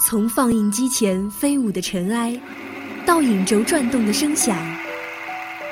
[0.00, 2.40] 从放映机前飞舞的尘埃，
[3.04, 4.56] 到影轴转动的声响，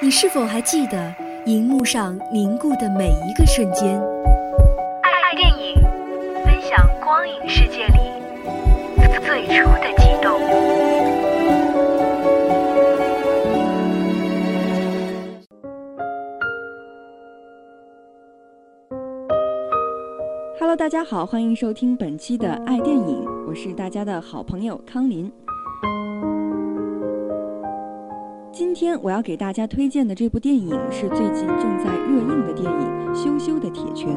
[0.02, 1.14] 你是否还记得
[1.46, 4.02] 荧幕上凝固的每一个瞬间？
[5.00, 5.74] 爱电影，
[6.44, 8.00] 分享光影世界里
[9.24, 10.40] 最初的激动。
[20.58, 25.30] Hello，大家好，欢迎收听本期的爱电影，我是大家的好朋友康林。
[28.50, 34.12] 今天我要给大家推荐的这部电影是最近正在热映的电影《羞羞的铁拳》。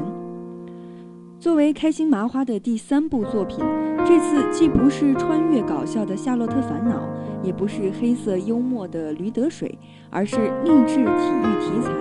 [1.39, 3.59] 作为开心麻花的第三部作品，
[4.03, 6.97] 这次既不是穿越搞笑的《夏洛特烦恼》，
[7.45, 9.69] 也不是黑色幽默的《驴得水》，
[10.09, 11.91] 而是励志体育题材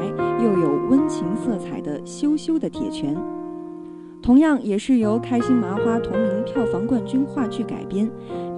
[0.42, 3.14] 又有温情色彩的《羞羞的铁拳》。
[4.28, 8.06] 同样也是由开心麻花同名票房冠军话剧改编，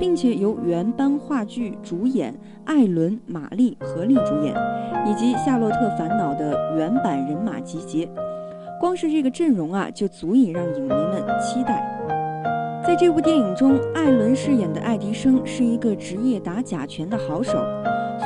[0.01, 4.53] 并且由原班话剧主演艾伦、玛丽合力主演，
[5.07, 8.11] 以及《夏洛特烦恼》的原版人马集结。
[8.81, 11.81] 光是这个阵容啊，就足以让影迷们期待。
[12.85, 17.53] 在这部电影中，艾伦饰演的爱迪生是一个职业打假拳的好手，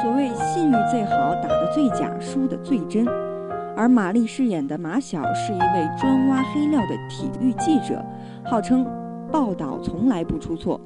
[0.00, 3.06] 所谓信誉最好，打得最假，输得最真。
[3.76, 8.04] 而玛丽饰演的马晓是一位专挖黑料的体育记者，
[8.44, 8.86] 号称
[9.32, 10.80] 报道从来不出错。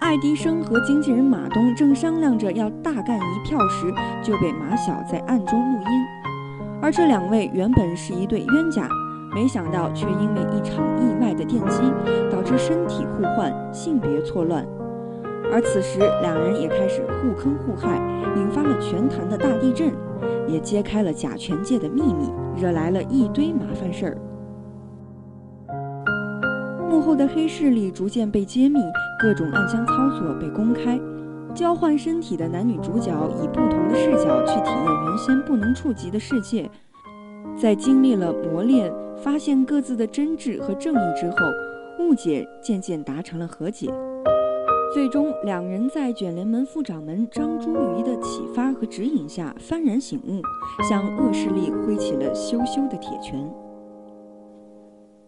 [0.00, 3.90] 爱迪生和经纪人马东正商量着要大干一票时，
[4.22, 6.04] 就被马晓在暗中录音。
[6.82, 8.86] 而这两位原本是一对冤家，
[9.34, 11.80] 没想到却因为一场意外的电击，
[12.30, 14.66] 导致身体互换、性别错乱。
[15.52, 17.96] 而此时，两人也开始互坑互害，
[18.36, 19.92] 引发了拳坛的大地震，
[20.48, 24.16] 也揭开了甲醛界的秘密，惹来了一堆麻烦事儿。
[26.90, 28.80] 幕后的黑势力逐渐被揭秘，
[29.20, 30.98] 各种暗箱操作被公开，
[31.54, 36.68] 交换身体的男女主角以不同的视角去体验原先不能触及的世界，
[37.56, 41.36] 在经历了磨练，发现各自的真挚和正义之后，
[42.00, 43.88] 误解渐渐达成了和解。
[44.94, 50.40] 最终，两人在卷帘门副掌门张茱萸的启发和指引下幡然醒悟，
[50.88, 53.44] 向恶势力挥起了羞羞的铁拳。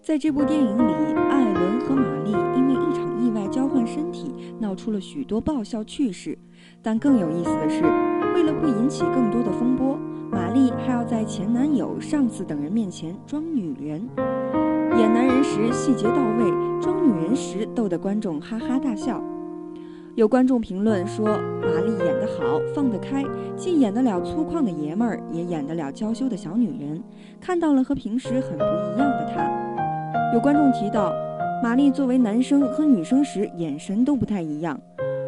[0.01, 0.93] 在这部电影里，
[1.29, 6.39] 艾伦和玛丽因为一场意外交换身体，闹出了许多爆笑趣事。
[6.81, 7.83] 但更有意思的是，
[8.37, 9.99] 为了不引起更多的风波，
[10.31, 14.09] 玛丽还要在前男友、上司等人面前装女人，
[14.97, 19.21] 演男人时细节到位，装女人时逗得观众哈哈大笑。
[20.17, 23.23] 有观众评论说，玛丽演得好，放得开，
[23.55, 27.03] 既演得了粗犷的爷们儿，也演得了娇羞的小女人，
[27.39, 29.47] 看到了和平时很不一样的她。
[30.33, 31.13] 有观众提到，
[31.63, 34.81] 玛丽作为男生和女生时眼神都不太一样，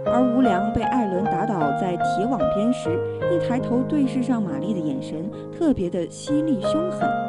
[0.06, 2.98] 而吴良被艾伦打倒在铁网边时，
[3.30, 7.27] 一抬头对视上玛丽的眼神特别的犀利凶狠。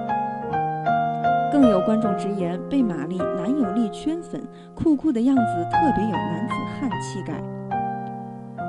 [1.51, 4.41] 更有观众直言，被玛丽男友力圈粉，
[4.75, 7.41] 酷酷的样子特别有男子汉气概。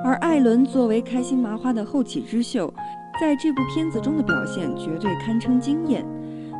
[0.02, 2.72] 而艾伦作为开心麻花的后起之秀，
[3.20, 6.04] 在这部片子中的表现绝对堪称惊艳。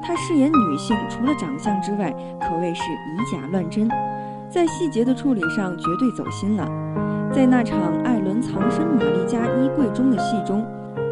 [0.03, 2.11] 他饰演女性，除了长相之外，
[2.41, 3.89] 可谓是以假乱真，
[4.51, 6.69] 在细节的处理上绝对走心了。
[7.33, 10.67] 在那场艾伦藏身玛丽家衣柜中的戏中，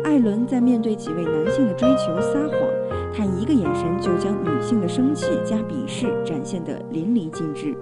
[0.09, 2.59] 艾伦在面对几位男性的追求撒谎，
[3.15, 7.77] 他一个眼神就将女性的生气加鄙视展现得淋漓尽致。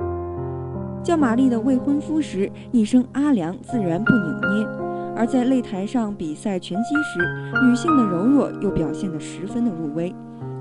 [1.05, 4.67] 叫玛丽的未婚夫时，一声阿良自然不扭捏；
[5.17, 7.21] 而在擂台上比赛拳击时，
[7.65, 10.13] 女性的柔弱又表现得十分的入微。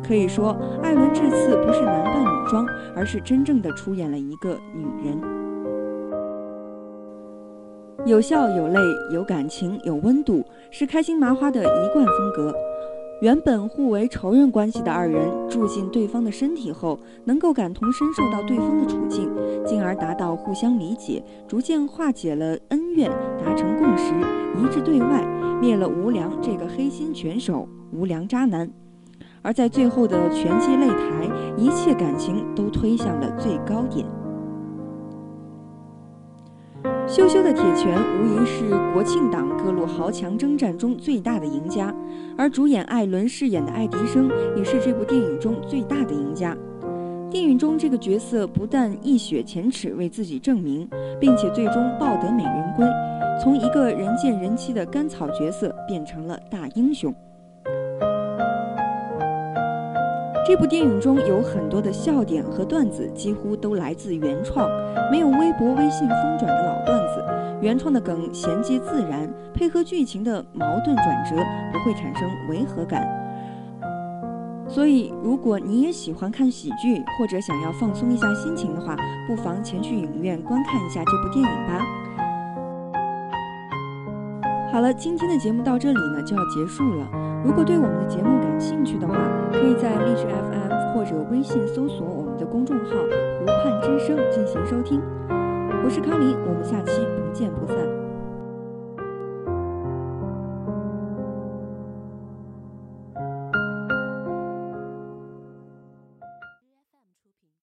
[0.08, 2.64] 可以说，艾伦这次不是男扮女装，
[2.96, 5.45] 而是真正的出演了一个女人。
[8.06, 8.80] 有笑有泪，
[9.12, 12.54] 有感情，有温度，是开心麻花的一贯风格。
[13.20, 19.28] 原本互为仇人关系的二人住进对方的身体后，能够感同身受到对方的处境，
[19.66, 23.10] 进而达到互相理解，逐渐化解了恩怨，
[23.44, 24.14] 达成共识，
[24.62, 25.26] 一致对外，
[25.60, 28.70] 灭了无良这个黑心拳手、无良渣男。
[29.42, 31.28] 而在最后的拳击擂台，
[31.58, 34.06] 一切感情都推向了最高点。
[37.08, 41.94] 羞羞的铁拳无疑是国庆档各路豪强征战中最大的赢家，
[42.36, 46.58] 而主演艾伦饰演的爱迪生也是这部电影中最大的赢家。
[47.30, 52.86] 电影中这个角色不但一雪前耻为自己证明，并且最终抱得美人归，
[53.42, 57.14] 从一个人见人欺的甘草角色变成了大英雄。
[60.48, 64.70] 这部电影中有很多的笑点和段子，几乎都来自原创，
[65.10, 67.26] 没有微博、微信疯转的老段子。
[67.62, 71.36] 原创的梗衔接自然，配合剧情的矛盾转折，
[71.74, 73.08] 不会产生违和感。
[74.68, 78.96] 所以，如果你也喜欢看喜剧，或者想要放松一下心情的话，
[79.28, 81.84] 不妨前去影院观看一下这部电影吧。
[84.76, 87.08] 好了，今天的节目到这里呢就要结束了。
[87.46, 89.16] 如果对我们的节目感兴趣的话，
[89.50, 92.92] 可以在荔枝 FM 或者微信搜索我们的公众号
[93.40, 95.02] “湖畔之声”进行收听。
[95.30, 97.15] 我是康林，我们下期。